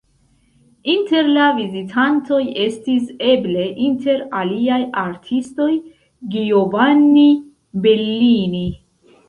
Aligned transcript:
Inter 0.93 1.27
la 1.35 1.49
vizitantoj 1.57 2.39
estis 2.63 3.11
eble, 3.35 3.67
inter 3.89 4.25
aliaj 4.41 4.81
artistoj, 5.05 5.71
Giovanni 6.39 7.29
Bellini. 7.87 8.67